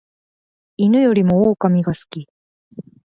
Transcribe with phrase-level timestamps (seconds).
[0.77, 2.27] 犬よりも狼が好き